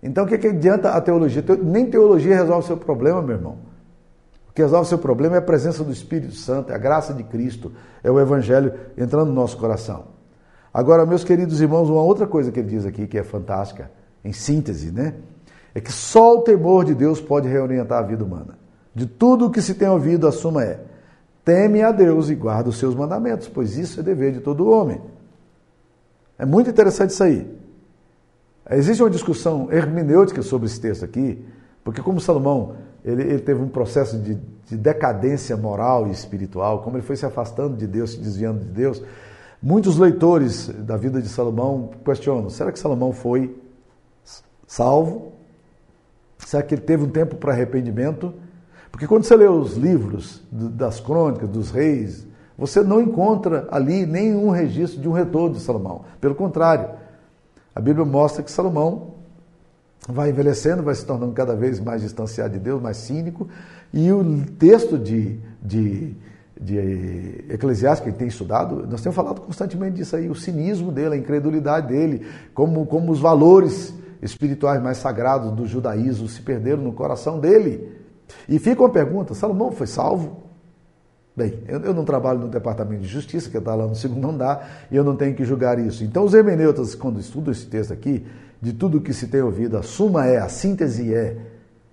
Então 0.02 0.24
o 0.24 0.26
que, 0.26 0.38
que 0.38 0.46
adianta 0.46 0.90
a 0.90 1.00
teologia? 1.00 1.44
Nem 1.62 1.90
teologia 1.90 2.36
resolve 2.36 2.64
o 2.64 2.66
seu 2.66 2.76
problema, 2.76 3.20
meu 3.20 3.36
irmão. 3.36 3.58
O 4.48 4.52
que 4.52 4.62
resolve 4.62 4.86
o 4.86 4.88
seu 4.88 4.98
problema 4.98 5.36
é 5.36 5.38
a 5.38 5.42
presença 5.42 5.84
do 5.84 5.92
Espírito 5.92 6.34
Santo, 6.34 6.72
é 6.72 6.74
a 6.74 6.78
graça 6.78 7.12
de 7.12 7.22
Cristo, 7.24 7.72
é 8.02 8.10
o 8.10 8.18
Evangelho 8.18 8.72
entrando 8.96 9.26
no 9.26 9.34
nosso 9.34 9.58
coração. 9.58 10.04
Agora, 10.72 11.04
meus 11.04 11.24
queridos 11.24 11.60
irmãos, 11.60 11.90
uma 11.90 12.02
outra 12.02 12.26
coisa 12.26 12.50
que 12.50 12.60
ele 12.60 12.68
diz 12.68 12.86
aqui 12.86 13.06
que 13.06 13.18
é 13.18 13.24
fantástica, 13.24 13.90
em 14.24 14.32
síntese, 14.32 14.92
né? 14.92 15.14
é 15.74 15.80
que 15.80 15.92
só 15.92 16.38
o 16.38 16.42
temor 16.42 16.84
de 16.84 16.94
Deus 16.94 17.20
pode 17.20 17.48
reorientar 17.48 17.98
a 17.98 18.02
vida 18.02 18.24
humana. 18.24 18.58
De 18.94 19.06
tudo 19.06 19.46
o 19.46 19.50
que 19.50 19.62
se 19.62 19.74
tem 19.74 19.88
ouvido, 19.88 20.26
a 20.26 20.32
suma 20.32 20.64
é: 20.64 20.80
teme 21.44 21.82
a 21.82 21.92
Deus 21.92 22.28
e 22.28 22.34
guarda 22.34 22.68
os 22.68 22.78
seus 22.78 22.94
mandamentos, 22.94 23.48
pois 23.48 23.76
isso 23.76 24.00
é 24.00 24.02
dever 24.02 24.32
de 24.32 24.40
todo 24.40 24.68
homem. 24.68 25.00
É 26.38 26.44
muito 26.44 26.70
interessante 26.70 27.10
isso 27.10 27.22
aí. 27.22 27.60
Existe 28.70 29.02
uma 29.02 29.10
discussão 29.10 29.70
hermenêutica 29.70 30.42
sobre 30.42 30.66
esse 30.66 30.80
texto 30.80 31.04
aqui, 31.04 31.44
porque 31.82 32.00
como 32.00 32.20
Salomão 32.20 32.76
ele, 33.04 33.22
ele 33.22 33.38
teve 33.38 33.60
um 33.60 33.68
processo 33.68 34.18
de, 34.18 34.38
de, 34.66 34.76
decadência 34.76 35.56
moral 35.56 36.06
e 36.06 36.10
espiritual, 36.10 36.82
como 36.82 36.96
ele 36.96 37.04
foi 37.04 37.16
se 37.16 37.26
afastando 37.26 37.76
de 37.76 37.86
Deus, 37.86 38.12
se 38.12 38.20
desviando 38.20 38.60
de 38.60 38.70
Deus, 38.70 39.02
muitos 39.62 39.98
leitores 39.98 40.68
da 40.68 40.96
vida 40.96 41.20
de 41.20 41.28
Salomão 41.28 41.90
questionam: 42.04 42.50
será 42.50 42.70
que 42.70 42.78
Salomão 42.78 43.12
foi 43.12 43.56
salvo? 44.66 45.32
Será 46.38 46.62
que 46.62 46.74
ele 46.74 46.82
teve 46.82 47.04
um 47.04 47.10
tempo 47.10 47.36
para 47.36 47.52
arrependimento? 47.52 48.32
Porque 48.90 49.06
quando 49.06 49.24
você 49.24 49.36
lê 49.36 49.46
os 49.46 49.76
livros 49.76 50.42
das 50.50 51.00
crônicas, 51.00 51.48
dos 51.48 51.70
reis, 51.70 52.26
você 52.58 52.82
não 52.82 53.00
encontra 53.00 53.66
ali 53.70 54.04
nenhum 54.04 54.50
registro 54.50 55.00
de 55.00 55.08
um 55.08 55.12
retorno 55.12 55.54
de 55.54 55.60
Salomão. 55.60 56.02
Pelo 56.20 56.34
contrário, 56.34 56.90
a 57.74 57.80
Bíblia 57.80 58.04
mostra 58.04 58.42
que 58.42 58.50
Salomão 58.50 59.14
vai 60.08 60.30
envelhecendo, 60.30 60.82
vai 60.82 60.94
se 60.94 61.04
tornando 61.04 61.32
cada 61.32 61.54
vez 61.54 61.80
mais 61.80 62.02
distanciado 62.02 62.52
de 62.52 62.58
Deus, 62.58 62.82
mais 62.82 62.96
cínico, 62.96 63.48
e 63.92 64.10
o 64.12 64.44
texto 64.58 64.98
de, 64.98 65.38
de, 65.62 66.14
de 66.60 67.44
Eclesiastes, 67.48 68.04
que 68.04 68.18
tem 68.18 68.28
estudado, 68.28 68.86
nós 68.86 69.00
temos 69.00 69.16
falado 69.16 69.40
constantemente 69.40 69.96
disso 69.96 70.16
aí, 70.16 70.28
o 70.28 70.34
cinismo 70.34 70.92
dele, 70.92 71.14
a 71.14 71.18
incredulidade 71.18 71.88
dele, 71.88 72.26
como, 72.52 72.84
como 72.86 73.12
os 73.12 73.20
valores 73.20 73.94
espirituais 74.22 74.82
mais 74.82 74.98
sagrados 74.98 75.50
do 75.52 75.66
judaísmo 75.66 76.28
se 76.28 76.42
perderam 76.42 76.82
no 76.82 76.92
coração 76.92 77.38
dele. 77.38 77.99
E 78.48 78.58
fica 78.58 78.82
uma 78.82 78.90
pergunta: 78.90 79.34
Salomão 79.34 79.72
foi 79.72 79.86
salvo? 79.86 80.50
Bem, 81.36 81.62
eu, 81.68 81.80
eu 81.80 81.94
não 81.94 82.04
trabalho 82.04 82.40
no 82.40 82.48
departamento 82.48 83.02
de 83.02 83.08
justiça, 83.08 83.48
que 83.48 83.56
está 83.56 83.74
lá 83.74 83.86
no 83.86 83.94
segundo 83.94 84.28
andar, 84.28 84.86
e 84.90 84.96
eu 84.96 85.04
não 85.04 85.16
tenho 85.16 85.34
que 85.34 85.44
julgar 85.44 85.78
isso. 85.78 86.04
Então, 86.04 86.24
os 86.24 86.34
hermeneutas, 86.34 86.94
quando 86.94 87.20
estudam 87.20 87.52
esse 87.52 87.66
texto 87.66 87.92
aqui, 87.92 88.26
de 88.60 88.72
tudo 88.72 89.00
que 89.00 89.14
se 89.14 89.28
tem 89.28 89.40
ouvido, 89.40 89.78
a 89.78 89.82
suma 89.82 90.26
é, 90.26 90.38
a 90.38 90.48
síntese 90.48 91.14
é, 91.14 91.36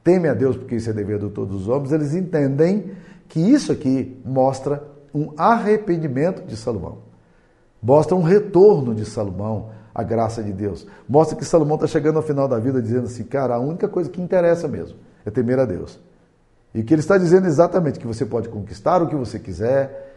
teme 0.04 0.28
a 0.28 0.34
Deus 0.34 0.58
porque 0.58 0.76
isso 0.76 0.90
é 0.90 0.94
dever 0.94 1.20
de 1.20 1.30
todos 1.30 1.62
os 1.62 1.68
homens, 1.68 1.92
eles 1.92 2.14
entendem 2.14 2.92
que 3.28 3.40
isso 3.40 3.72
aqui 3.72 4.20
mostra 4.26 4.84
um 5.14 5.32
arrependimento 5.38 6.46
de 6.46 6.58
Salomão, 6.58 7.00
mostra 7.82 8.16
um 8.16 8.22
retorno 8.22 8.94
de 8.94 9.06
Salomão 9.06 9.70
à 9.94 10.04
graça 10.04 10.44
de 10.44 10.52
Deus, 10.52 10.86
mostra 11.08 11.38
que 11.38 11.46
Salomão 11.46 11.76
está 11.76 11.88
chegando 11.88 12.18
ao 12.18 12.22
final 12.22 12.48
da 12.48 12.60
vida 12.60 12.82
dizendo 12.82 13.06
assim, 13.06 13.24
cara, 13.24 13.56
a 13.56 13.60
única 13.60 13.88
coisa 13.88 14.10
que 14.10 14.22
interessa 14.22 14.68
mesmo 14.68 14.98
é 15.26 15.32
temer 15.32 15.60
a 15.60 15.66
Deus. 15.66 16.00
E 16.74 16.84
que 16.84 16.94
ele 16.94 17.02
está 17.02 17.18
dizendo 17.18 17.48
exatamente 17.48 18.00
que 18.00 18.08
você 18.08 18.26
pode 18.26 18.50
conquistar 18.50 19.02
o 19.02 19.08
que 19.08 19.16
você 19.16 19.40
quiser, 19.40 20.08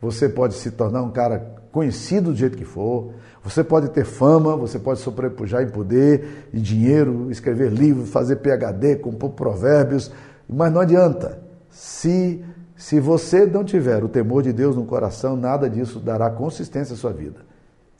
você 0.00 0.28
pode 0.28 0.54
se 0.54 0.70
tornar 0.72 1.02
um 1.02 1.10
cara 1.10 1.62
conhecido 1.70 2.32
do 2.32 2.36
jeito 2.36 2.58
que 2.58 2.64
for, 2.64 3.12
você 3.42 3.62
pode 3.64 3.88
ter 3.90 4.04
fama, 4.04 4.56
você 4.56 4.78
pode 4.78 5.00
sobrepujar 5.00 5.62
em 5.62 5.70
poder 5.70 6.48
e 6.52 6.60
dinheiro, 6.60 7.30
escrever 7.30 7.70
livros, 7.70 8.10
fazer 8.10 8.36
PhD, 8.36 8.96
compor 8.96 9.30
provérbios, 9.30 10.10
mas 10.48 10.72
não 10.72 10.80
adianta. 10.80 11.40
Se, 11.70 12.44
se 12.76 13.00
você 13.00 13.46
não 13.46 13.64
tiver 13.64 14.04
o 14.04 14.08
temor 14.08 14.42
de 14.42 14.52
Deus 14.52 14.76
no 14.76 14.84
coração, 14.84 15.36
nada 15.36 15.70
disso 15.70 15.98
dará 15.98 16.28
consistência 16.30 16.94
à 16.94 16.96
sua 16.96 17.12
vida. 17.12 17.40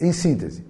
Em 0.01 0.13
síntese, 0.13 0.65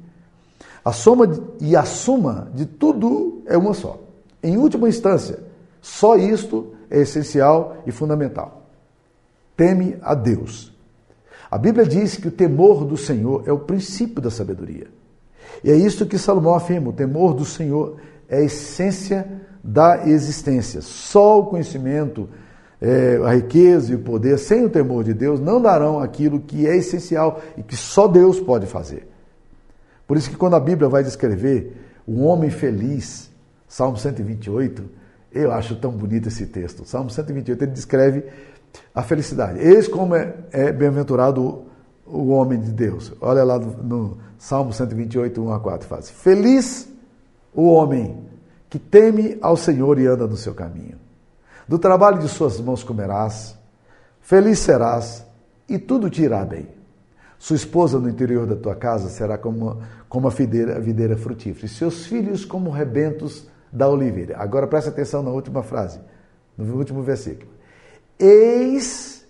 a 0.84 0.92
soma 0.92 1.28
e 1.60 1.74
a 1.74 1.84
suma 1.84 2.50
de 2.54 2.66
tudo 2.66 3.42
é 3.46 3.56
uma 3.56 3.72
só. 3.74 3.98
Em 4.42 4.56
última 4.56 4.88
instância, 4.88 5.38
só 5.80 6.16
isto 6.16 6.71
é 6.92 7.00
essencial 7.00 7.78
e 7.86 7.90
fundamental. 7.90 8.66
Teme 9.56 9.96
a 10.02 10.14
Deus. 10.14 10.70
A 11.50 11.56
Bíblia 11.56 11.86
diz 11.86 12.16
que 12.16 12.28
o 12.28 12.30
temor 12.30 12.84
do 12.84 12.96
Senhor 12.96 13.44
é 13.46 13.52
o 13.52 13.58
princípio 13.58 14.20
da 14.20 14.30
sabedoria. 14.30 14.86
E 15.64 15.70
é 15.70 15.74
isso 15.74 16.06
que 16.06 16.18
Salomão 16.18 16.54
afirma: 16.54 16.90
o 16.90 16.92
temor 16.92 17.32
do 17.32 17.46
Senhor 17.46 17.96
é 18.28 18.38
a 18.38 18.42
essência 18.42 19.26
da 19.64 20.06
existência. 20.06 20.82
Só 20.82 21.40
o 21.40 21.46
conhecimento, 21.46 22.28
é, 22.80 23.18
a 23.24 23.34
riqueza 23.34 23.92
e 23.92 23.94
o 23.94 24.00
poder, 24.00 24.38
sem 24.38 24.64
o 24.64 24.70
temor 24.70 25.02
de 25.02 25.14
Deus, 25.14 25.40
não 25.40 25.62
darão 25.62 25.98
aquilo 25.98 26.40
que 26.40 26.66
é 26.66 26.76
essencial 26.76 27.40
e 27.56 27.62
que 27.62 27.76
só 27.76 28.06
Deus 28.06 28.38
pode 28.38 28.66
fazer. 28.66 29.08
Por 30.06 30.18
isso 30.18 30.28
que 30.28 30.36
quando 30.36 30.56
a 30.56 30.60
Bíblia 30.60 30.88
vai 30.88 31.02
descrever 31.02 31.74
um 32.06 32.24
homem 32.24 32.50
feliz, 32.50 33.30
Salmo 33.66 33.96
128, 33.96 35.01
eu 35.34 35.52
acho 35.52 35.76
tão 35.76 35.90
bonito 35.90 36.28
esse 36.28 36.46
texto. 36.46 36.84
Salmo 36.84 37.10
128, 37.10 37.64
ele 37.64 37.72
descreve 37.72 38.24
a 38.94 39.02
felicidade. 39.02 39.58
Eis 39.60 39.88
como 39.88 40.14
é, 40.14 40.34
é 40.50 40.72
bem-aventurado 40.72 41.64
o 42.06 42.28
homem 42.28 42.60
de 42.60 42.70
Deus. 42.70 43.12
Olha 43.20 43.44
lá 43.44 43.58
no, 43.58 43.82
no 43.82 44.18
Salmo 44.38 44.72
128, 44.72 45.42
1 45.42 45.52
a 45.52 45.60
4, 45.60 45.88
faz. 45.88 46.10
Feliz 46.10 46.88
o 47.54 47.64
homem 47.70 48.24
que 48.68 48.78
teme 48.78 49.38
ao 49.40 49.56
Senhor 49.56 49.98
e 49.98 50.06
anda 50.06 50.26
no 50.26 50.36
seu 50.36 50.54
caminho. 50.54 50.98
Do 51.68 51.78
trabalho 51.78 52.18
de 52.18 52.28
suas 52.28 52.60
mãos 52.60 52.82
comerás, 52.82 53.56
feliz 54.20 54.58
serás 54.58 55.24
e 55.68 55.78
tudo 55.78 56.10
te 56.10 56.22
irá 56.22 56.44
bem. 56.44 56.68
Sua 57.38 57.56
esposa 57.56 57.98
no 57.98 58.08
interior 58.08 58.46
da 58.46 58.54
tua 58.54 58.74
casa 58.74 59.08
será 59.08 59.36
como, 59.36 59.82
como 60.08 60.28
a 60.28 60.30
videira, 60.30 60.78
videira 60.78 61.16
frutífera, 61.16 61.66
e 61.66 61.68
seus 61.68 62.06
filhos 62.06 62.44
como 62.44 62.70
rebentos 62.70 63.48
da 63.72 63.88
oliveira. 63.88 64.36
Agora 64.38 64.66
preste 64.66 64.90
atenção 64.90 65.22
na 65.22 65.30
última 65.30 65.62
frase, 65.62 65.98
no 66.56 66.76
último 66.76 67.02
versículo. 67.02 67.50
Eis 68.18 69.26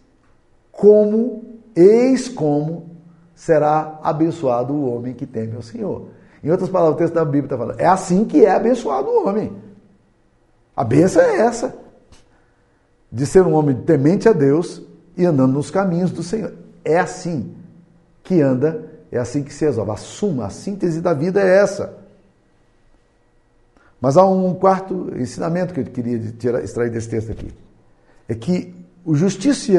como, 0.73 1.61
eis 1.77 2.29
como 2.29 2.91
será 3.35 4.01
abençoado 4.03 4.73
o 4.73 4.93
homem 4.93 5.15
que 5.15 5.27
teme 5.27 5.55
ao 5.55 5.63
Senhor. 5.63 6.09
Em 6.43 6.51
outras 6.51 6.69
palavras, 6.69 6.97
o 6.97 6.99
texto 6.99 7.15
da 7.15 7.25
Bíblia 7.25 7.45
está 7.45 7.57
falando, 7.57 7.79
é 7.79 7.87
assim 7.87 8.25
que 8.25 8.45
é 8.45 8.51
abençoado 8.51 9.09
o 9.09 9.29
homem. 9.29 9.53
A 10.75 10.83
benção 10.83 11.23
é 11.23 11.37
essa, 11.37 11.75
de 13.11 13.25
ser 13.27 13.43
um 13.43 13.55
homem 13.55 13.77
temente 13.77 14.29
a 14.29 14.33
Deus 14.33 14.83
e 15.17 15.25
andando 15.25 15.53
nos 15.53 15.71
caminhos 15.71 16.11
do 16.11 16.23
Senhor. 16.23 16.53
É 16.85 16.99
assim 16.99 17.55
que 18.25 18.41
anda, 18.41 18.91
é 19.11 19.19
assim 19.19 19.43
que 19.45 19.53
se 19.53 19.65
resolve. 19.65 19.93
A 19.93 19.97
suma, 19.97 20.47
a 20.47 20.51
síntese 20.51 21.01
da 21.01 21.13
vida 21.13 21.41
é 21.41 21.59
essa. 21.59 22.02
Mas 24.03 24.17
há 24.17 24.27
um 24.27 24.53
quarto 24.53 25.13
ensinamento 25.17 25.73
que 25.73 25.79
eu 25.79 25.85
queria 25.85 26.19
tirar, 26.33 26.65
extrair 26.65 26.91
desse 26.91 27.09
texto 27.09 27.31
aqui. 27.31 27.55
É 28.29 28.35
que 28.35 28.75
o, 29.05 29.15
justiça 29.15 29.71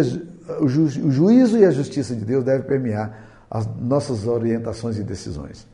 o, 0.61 0.67
ju, 0.69 0.83
o 1.05 1.11
juízo 1.11 1.57
e 1.57 1.65
a 1.65 1.71
justiça 1.71 2.15
de 2.15 2.23
Deus 2.23 2.45
devem 2.45 2.65
permear 2.65 3.45
as 3.51 3.67
nossas 3.75 4.25
orientações 4.25 4.97
e 4.97 5.03
decisões. 5.03 5.67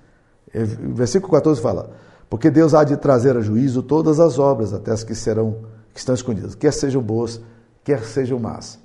É, 0.52 0.64
o 0.64 0.96
versículo 0.96 1.32
14 1.32 1.62
fala: 1.62 1.92
Porque 2.28 2.50
Deus 2.50 2.74
há 2.74 2.84
de 2.84 2.98
trazer 2.98 3.38
a 3.38 3.42
juízo 3.42 3.84
todas 3.84 4.20
as 4.20 4.40
obras, 4.40 4.74
até 4.74 4.92
as 4.92 5.04
que 5.04 5.14
serão 5.14 5.66
que 5.94 6.00
estão 6.00 6.16
escondidas, 6.16 6.56
quer 6.56 6.74
sejam 6.74 7.04
boas, 7.04 7.40
quer 7.84 8.04
sejam 8.04 8.40
más. 8.40 8.80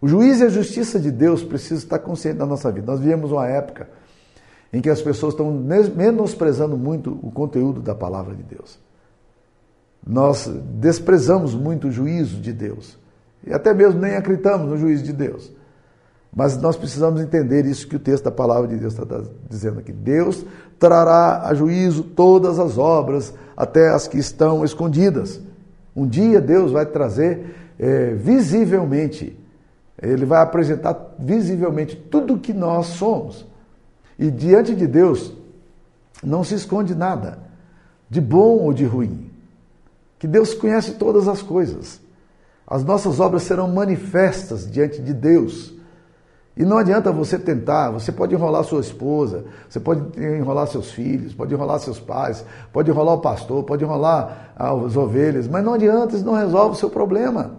O 0.00 0.08
juízo 0.08 0.42
e 0.42 0.46
a 0.46 0.50
justiça 0.50 0.98
de 0.98 1.12
Deus 1.12 1.44
precisam 1.44 1.78
estar 1.78 2.00
conscientes 2.00 2.40
da 2.40 2.46
nossa 2.46 2.72
vida. 2.72 2.90
Nós 2.90 2.98
vivemos 2.98 3.30
uma 3.30 3.46
época 3.46 3.88
em 4.76 4.82
que 4.82 4.90
as 4.90 5.00
pessoas 5.00 5.32
estão 5.32 5.50
menosprezando 5.50 6.76
muito 6.76 7.18
o 7.22 7.30
conteúdo 7.30 7.80
da 7.80 7.94
palavra 7.94 8.34
de 8.34 8.42
Deus. 8.42 8.78
Nós 10.06 10.46
desprezamos 10.74 11.54
muito 11.54 11.88
o 11.88 11.90
juízo 11.90 12.38
de 12.42 12.52
Deus. 12.52 12.98
E 13.46 13.54
até 13.54 13.72
mesmo 13.72 13.98
nem 13.98 14.16
acreditamos 14.16 14.68
no 14.68 14.76
juízo 14.76 15.02
de 15.02 15.14
Deus. 15.14 15.50
Mas 16.30 16.58
nós 16.58 16.76
precisamos 16.76 17.22
entender 17.22 17.64
isso 17.64 17.88
que 17.88 17.96
o 17.96 17.98
texto 17.98 18.24
da 18.24 18.30
palavra 18.30 18.68
de 18.68 18.76
Deus 18.76 18.92
está 18.92 19.22
dizendo 19.48 19.78
aqui. 19.78 19.92
Deus 19.92 20.44
trará 20.78 21.48
a 21.48 21.54
juízo 21.54 22.02
todas 22.02 22.58
as 22.58 22.76
obras, 22.76 23.32
até 23.56 23.88
as 23.88 24.06
que 24.06 24.18
estão 24.18 24.62
escondidas. 24.62 25.40
Um 25.96 26.06
dia 26.06 26.38
Deus 26.38 26.70
vai 26.70 26.84
trazer 26.84 27.72
é, 27.78 28.10
visivelmente, 28.12 29.40
Ele 30.02 30.26
vai 30.26 30.42
apresentar 30.42 31.14
visivelmente 31.18 31.96
tudo 31.96 32.34
o 32.34 32.38
que 32.38 32.52
nós 32.52 32.88
somos. 32.88 33.55
E 34.18 34.30
diante 34.30 34.74
de 34.74 34.86
Deus 34.86 35.32
não 36.22 36.42
se 36.42 36.54
esconde 36.54 36.94
nada, 36.94 37.38
de 38.08 38.20
bom 38.20 38.58
ou 38.58 38.72
de 38.72 38.84
ruim. 38.84 39.30
Que 40.18 40.26
Deus 40.26 40.54
conhece 40.54 40.92
todas 40.92 41.28
as 41.28 41.42
coisas. 41.42 42.00
As 42.66 42.82
nossas 42.82 43.20
obras 43.20 43.42
serão 43.42 43.68
manifestas 43.68 44.68
diante 44.70 45.00
de 45.00 45.12
Deus. 45.12 45.74
E 46.56 46.64
não 46.64 46.78
adianta 46.78 47.12
você 47.12 47.38
tentar, 47.38 47.90
você 47.90 48.10
pode 48.10 48.34
enrolar 48.34 48.64
sua 48.64 48.80
esposa, 48.80 49.44
você 49.68 49.78
pode 49.78 50.18
enrolar 50.18 50.66
seus 50.66 50.90
filhos, 50.90 51.34
pode 51.34 51.52
enrolar 51.52 51.78
seus 51.80 52.00
pais, 52.00 52.44
pode 52.72 52.90
enrolar 52.90 53.14
o 53.14 53.20
pastor, 53.20 53.62
pode 53.62 53.84
enrolar 53.84 54.54
as 54.56 54.96
ovelhas, 54.96 55.46
mas 55.46 55.62
não 55.62 55.74
adianta, 55.74 56.16
isso 56.16 56.24
não 56.24 56.32
resolve 56.32 56.74
o 56.74 56.78
seu 56.78 56.88
problema. 56.88 57.56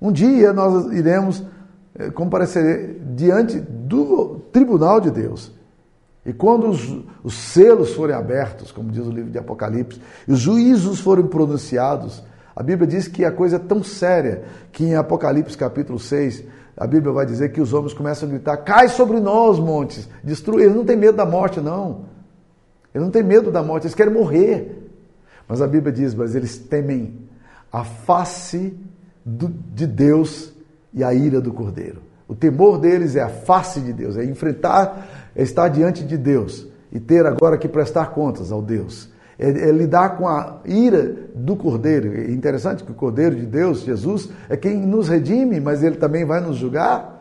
Um 0.00 0.12
dia 0.12 0.52
nós 0.52 0.92
iremos 0.92 1.42
eh, 1.98 2.10
comparecer 2.10 3.00
diante 3.14 3.58
do 3.58 4.36
tribunal 4.52 5.00
de 5.00 5.10
Deus. 5.10 5.52
E 6.24 6.32
quando 6.32 6.68
os, 6.68 6.98
os 7.24 7.34
selos 7.34 7.94
forem 7.94 8.14
abertos, 8.14 8.70
como 8.70 8.90
diz 8.90 9.06
o 9.06 9.10
livro 9.10 9.30
de 9.30 9.38
Apocalipse, 9.38 10.00
e 10.28 10.32
os 10.32 10.38
juízos 10.38 11.00
forem 11.00 11.26
pronunciados, 11.26 12.22
a 12.54 12.62
Bíblia 12.62 12.86
diz 12.86 13.08
que 13.08 13.24
a 13.24 13.32
coisa 13.32 13.56
é 13.56 13.58
tão 13.58 13.82
séria 13.82 14.44
que 14.70 14.84
em 14.84 14.94
Apocalipse 14.94 15.56
capítulo 15.56 15.98
6, 15.98 16.44
a 16.76 16.86
Bíblia 16.86 17.12
vai 17.12 17.26
dizer 17.26 17.52
que 17.52 17.60
os 17.60 17.72
homens 17.72 17.94
começam 17.94 18.28
a 18.28 18.32
gritar: 18.32 18.56
cai 18.58 18.88
sobre 18.88 19.20
nós, 19.20 19.58
montes, 19.58 20.08
destrui. 20.22 20.62
Eles 20.62 20.74
não 20.74 20.84
têm 20.84 20.96
medo 20.96 21.16
da 21.16 21.26
morte, 21.26 21.60
não. 21.60 22.04
Eles 22.94 23.04
não 23.04 23.10
têm 23.10 23.22
medo 23.22 23.50
da 23.50 23.62
morte, 23.62 23.84
eles 23.84 23.94
querem 23.94 24.12
morrer. 24.12 24.90
Mas 25.48 25.62
a 25.62 25.66
Bíblia 25.66 25.92
diz: 25.92 26.14
mas 26.14 26.34
eles 26.34 26.58
temem 26.58 27.18
a 27.72 27.84
face 27.84 28.76
do, 29.24 29.48
de 29.48 29.86
Deus 29.86 30.52
e 30.92 31.04
a 31.04 31.14
ira 31.14 31.40
do 31.40 31.52
cordeiro. 31.52 32.09
O 32.30 32.34
temor 32.36 32.78
deles 32.78 33.16
é 33.16 33.22
a 33.22 33.28
face 33.28 33.80
de 33.80 33.92
Deus, 33.92 34.16
é 34.16 34.24
enfrentar, 34.24 35.32
é 35.34 35.42
estar 35.42 35.66
diante 35.66 36.04
de 36.04 36.16
Deus 36.16 36.64
e 36.92 37.00
ter 37.00 37.26
agora 37.26 37.58
que 37.58 37.66
prestar 37.66 38.12
contas 38.12 38.52
ao 38.52 38.62
Deus. 38.62 39.10
É, 39.36 39.48
é, 39.48 39.72
lidar 39.72 40.16
com 40.16 40.28
a 40.28 40.60
ira 40.64 41.12
do 41.34 41.56
Cordeiro. 41.56 42.16
É 42.16 42.30
interessante 42.30 42.84
que 42.84 42.92
o 42.92 42.94
Cordeiro 42.94 43.34
de 43.34 43.44
Deus, 43.46 43.80
Jesus, 43.80 44.28
é 44.48 44.56
quem 44.56 44.76
nos 44.76 45.08
redime, 45.08 45.58
mas 45.58 45.82
ele 45.82 45.96
também 45.96 46.24
vai 46.24 46.40
nos 46.40 46.54
julgar. 46.54 47.20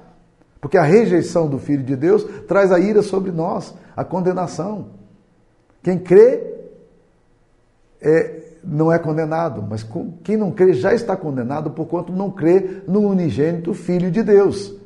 Porque 0.61 0.77
a 0.77 0.83
rejeição 0.83 1.49
do 1.49 1.57
Filho 1.57 1.81
de 1.81 1.95
Deus 1.95 2.23
traz 2.47 2.71
a 2.71 2.77
ira 2.79 3.01
sobre 3.01 3.31
nós, 3.31 3.73
a 3.97 4.03
condenação. 4.03 4.89
Quem 5.81 5.97
crê 5.97 6.43
é, 7.99 8.41
não 8.63 8.91
é 8.91 8.99
condenado, 8.99 9.65
mas 9.67 9.83
quem 10.23 10.37
não 10.37 10.51
crê 10.51 10.73
já 10.73 10.93
está 10.93 11.17
condenado 11.17 11.71
por 11.71 11.87
quanto 11.87 12.13
não 12.13 12.29
crê 12.29 12.83
no 12.87 12.99
unigênito 12.99 13.73
Filho 13.73 14.11
de 14.11 14.21
Deus. 14.21 14.77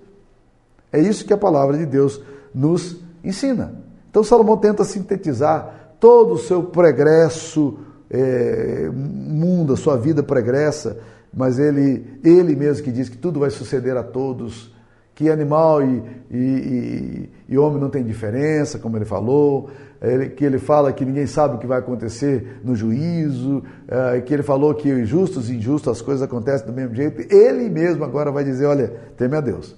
É 0.93 0.99
isso 0.99 1.25
que 1.25 1.33
a 1.33 1.37
palavra 1.37 1.75
de 1.75 1.87
Deus 1.87 2.21
nos 2.53 2.97
ensina. 3.23 3.73
Então 4.09 4.23
Salomão 4.23 4.55
tenta 4.55 4.83
sintetizar 4.83 5.95
todo 5.99 6.35
o 6.35 6.37
seu 6.37 6.61
progresso 6.63 7.79
é, 8.11 8.89
mundo, 8.93 9.73
a 9.73 9.77
sua 9.77 9.97
vida 9.97 10.21
pregressa, 10.21 10.99
mas 11.33 11.57
ele, 11.57 12.19
ele 12.23 12.55
mesmo 12.55 12.83
que 12.83 12.91
diz 12.91 13.09
que 13.09 13.17
tudo 13.17 13.39
vai 13.39 13.49
suceder 13.49 13.97
a 13.97 14.03
todos, 14.03 14.71
que 15.15 15.29
animal 15.31 15.81
e, 15.81 16.03
e, 16.29 16.37
e, 16.37 17.29
e 17.49 17.57
homem 17.57 17.79
não 17.79 17.89
tem 17.89 18.03
diferença, 18.03 18.77
como 18.77 18.97
ele 18.97 19.05
falou, 19.05 19.69
ele, 19.99 20.29
que 20.29 20.43
ele 20.45 20.59
fala 20.59 20.93
que 20.93 21.05
ninguém 21.05 21.25
sabe 21.25 21.55
o 21.55 21.57
que 21.57 21.65
vai 21.65 21.79
acontecer 21.79 22.59
no 22.63 22.75
juízo, 22.75 23.63
é, 23.87 24.21
que 24.21 24.31
ele 24.31 24.43
falou 24.43 24.75
que 24.75 25.05
justos 25.05 25.49
e 25.49 25.55
injustos 25.55 25.91
as 25.91 26.01
coisas 26.01 26.21
acontecem 26.21 26.67
do 26.67 26.73
mesmo 26.73 26.93
jeito, 26.93 27.33
ele 27.33 27.67
mesmo 27.69 28.03
agora 28.03 28.31
vai 28.31 28.43
dizer, 28.43 28.65
olha, 28.67 28.93
teme 29.17 29.35
a 29.35 29.41
Deus. 29.41 29.75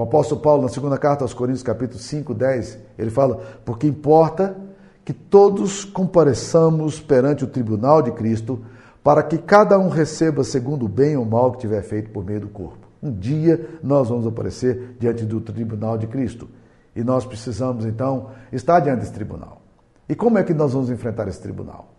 O 0.00 0.04
apóstolo 0.04 0.40
Paulo, 0.40 0.62
na 0.62 0.68
segunda 0.70 0.96
carta 0.96 1.24
aos 1.24 1.34
Coríntios, 1.34 1.62
capítulo 1.62 2.00
5, 2.00 2.32
10, 2.32 2.78
ele 2.98 3.10
fala: 3.10 3.38
Porque 3.66 3.86
importa 3.86 4.56
que 5.04 5.12
todos 5.12 5.84
compareçamos 5.84 6.98
perante 6.98 7.44
o 7.44 7.46
tribunal 7.46 8.00
de 8.00 8.10
Cristo, 8.12 8.64
para 9.04 9.22
que 9.22 9.36
cada 9.36 9.78
um 9.78 9.90
receba 9.90 10.42
segundo 10.42 10.86
o 10.86 10.88
bem 10.88 11.18
ou 11.18 11.26
mal 11.26 11.52
que 11.52 11.58
tiver 11.58 11.82
feito 11.82 12.08
por 12.08 12.24
meio 12.24 12.40
do 12.40 12.48
corpo. 12.48 12.88
Um 13.02 13.12
dia 13.12 13.78
nós 13.82 14.08
vamos 14.08 14.26
aparecer 14.26 14.96
diante 14.98 15.26
do 15.26 15.38
tribunal 15.38 15.98
de 15.98 16.06
Cristo. 16.06 16.48
E 16.96 17.04
nós 17.04 17.26
precisamos, 17.26 17.84
então, 17.84 18.30
estar 18.50 18.80
diante 18.80 19.00
desse 19.00 19.12
tribunal. 19.12 19.60
E 20.08 20.14
como 20.14 20.38
é 20.38 20.42
que 20.42 20.54
nós 20.54 20.72
vamos 20.72 20.88
enfrentar 20.88 21.28
esse 21.28 21.42
tribunal? 21.42 21.90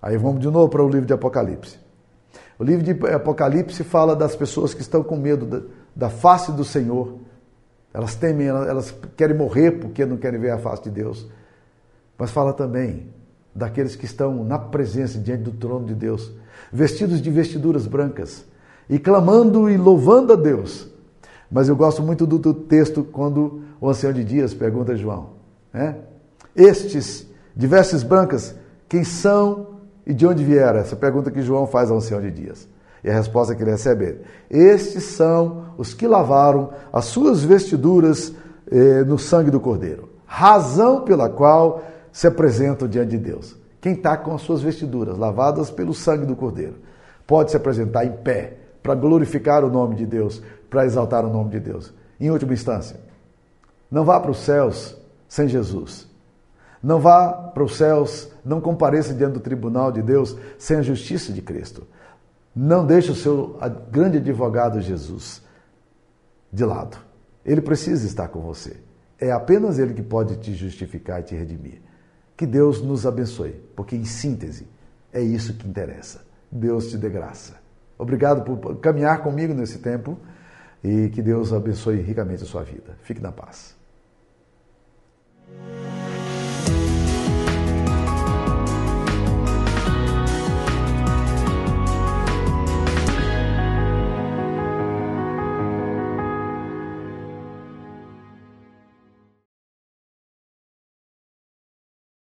Aí 0.00 0.16
vamos 0.16 0.40
de 0.40 0.48
novo 0.48 0.70
para 0.70 0.82
o 0.82 0.88
livro 0.88 1.04
de 1.04 1.12
Apocalipse. 1.12 1.78
O 2.58 2.64
livro 2.64 2.82
de 2.82 3.06
Apocalipse 3.12 3.84
fala 3.84 4.16
das 4.16 4.34
pessoas 4.34 4.72
que 4.72 4.80
estão 4.80 5.02
com 5.02 5.16
medo 5.16 5.44
da 5.94 6.08
face 6.08 6.52
do 6.52 6.64
Senhor. 6.64 7.18
Elas 7.92 8.14
temem, 8.14 8.46
elas 8.46 8.94
querem 9.16 9.36
morrer 9.36 9.72
porque 9.72 10.06
não 10.06 10.16
querem 10.16 10.40
ver 10.40 10.50
a 10.50 10.58
face 10.58 10.84
de 10.84 10.90
Deus. 10.90 11.28
Mas 12.18 12.30
fala 12.30 12.52
também 12.52 13.08
daqueles 13.54 13.94
que 13.96 14.04
estão 14.04 14.44
na 14.44 14.58
presença, 14.58 15.18
diante 15.18 15.42
do 15.42 15.52
trono 15.52 15.86
de 15.86 15.94
Deus, 15.94 16.32
vestidos 16.72 17.20
de 17.20 17.30
vestiduras 17.30 17.86
brancas 17.86 18.44
e 18.88 18.98
clamando 18.98 19.68
e 19.68 19.76
louvando 19.76 20.32
a 20.32 20.36
Deus. 20.36 20.88
Mas 21.50 21.68
eu 21.68 21.76
gosto 21.76 22.02
muito 22.02 22.26
do, 22.26 22.54
texto 22.54 23.04
quando 23.04 23.62
o 23.80 23.88
ancião 23.88 24.12
de 24.12 24.24
dias 24.24 24.54
pergunta 24.54 24.92
a 24.92 24.96
João: 24.96 25.30
né? 25.72 25.96
Estes 26.56 27.26
de 27.54 27.66
vestes 27.66 28.02
brancas, 28.02 28.54
quem 28.88 29.04
são 29.04 29.78
e 30.06 30.14
de 30.14 30.26
onde 30.26 30.42
vieram? 30.42 30.80
Essa 30.80 30.96
pergunta 30.96 31.30
que 31.30 31.42
João 31.42 31.66
faz 31.66 31.90
ao 31.90 31.98
ancião 31.98 32.20
de 32.20 32.30
dias. 32.30 32.66
E 33.04 33.10
a 33.10 33.14
resposta 33.14 33.54
que 33.54 33.62
ele 33.62 33.70
recebe 33.72 34.04
é: 34.04 34.16
Estes 34.50 35.04
são 35.04 35.74
os 35.76 35.92
que 35.92 36.06
lavaram 36.06 36.70
as 36.92 37.06
suas 37.06 37.42
vestiduras 37.42 38.32
eh, 38.70 39.04
no 39.04 39.18
sangue 39.18 39.50
do 39.50 39.60
Cordeiro, 39.60 40.08
razão 40.24 41.02
pela 41.02 41.28
qual 41.28 41.82
se 42.12 42.26
apresentam 42.26 42.86
diante 42.86 43.10
de 43.10 43.18
Deus. 43.18 43.56
Quem 43.80 43.94
está 43.94 44.16
com 44.16 44.34
as 44.34 44.42
suas 44.42 44.62
vestiduras 44.62 45.18
lavadas 45.18 45.70
pelo 45.70 45.92
sangue 45.92 46.24
do 46.24 46.36
Cordeiro 46.36 46.76
pode 47.26 47.50
se 47.50 47.56
apresentar 47.56 48.04
em 48.04 48.12
pé 48.12 48.58
para 48.82 48.94
glorificar 48.94 49.64
o 49.64 49.70
nome 49.70 49.96
de 49.96 50.06
Deus, 50.06 50.42
para 50.70 50.84
exaltar 50.84 51.24
o 51.24 51.30
nome 51.30 51.50
de 51.50 51.60
Deus. 51.60 51.92
Em 52.20 52.30
última 52.30 52.52
instância, 52.52 53.00
não 53.90 54.04
vá 54.04 54.20
para 54.20 54.30
os 54.30 54.38
céus 54.38 54.96
sem 55.28 55.48
Jesus. 55.48 56.06
Não 56.82 56.98
vá 57.00 57.32
para 57.32 57.62
os 57.62 57.76
céus, 57.76 58.28
não 58.44 58.60
compareça 58.60 59.14
diante 59.14 59.34
do 59.34 59.40
tribunal 59.40 59.92
de 59.92 60.02
Deus 60.02 60.36
sem 60.58 60.78
a 60.78 60.82
justiça 60.82 61.32
de 61.32 61.40
Cristo. 61.40 61.86
Não 62.54 62.86
deixe 62.86 63.10
o 63.10 63.14
seu 63.14 63.58
grande 63.90 64.18
advogado 64.18 64.80
Jesus 64.80 65.42
de 66.52 66.64
lado. 66.64 66.98
Ele 67.44 67.60
precisa 67.60 68.06
estar 68.06 68.28
com 68.28 68.40
você. 68.40 68.76
É 69.18 69.30
apenas 69.30 69.78
ele 69.78 69.94
que 69.94 70.02
pode 70.02 70.36
te 70.36 70.52
justificar 70.54 71.20
e 71.20 71.24
te 71.24 71.34
redimir. 71.34 71.80
Que 72.36 72.46
Deus 72.46 72.82
nos 72.82 73.06
abençoe, 73.06 73.52
porque 73.74 73.96
em 73.96 74.04
síntese 74.04 74.66
é 75.12 75.20
isso 75.20 75.54
que 75.54 75.66
interessa. 75.66 76.24
Deus 76.50 76.90
te 76.90 76.98
dê 76.98 77.08
graça. 77.08 77.54
Obrigado 77.98 78.42
por 78.42 78.76
caminhar 78.76 79.22
comigo 79.22 79.54
nesse 79.54 79.78
tempo 79.78 80.18
e 80.82 81.08
que 81.10 81.22
Deus 81.22 81.52
abençoe 81.52 82.00
ricamente 82.00 82.42
a 82.42 82.46
sua 82.46 82.62
vida. 82.62 82.96
Fique 83.02 83.20
na 83.20 83.30
paz. 83.30 83.76